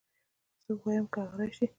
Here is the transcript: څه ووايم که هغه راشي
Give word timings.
څه 0.63 0.71
ووايم 0.77 1.05
که 1.13 1.19
هغه 1.23 1.35
راشي 1.39 1.65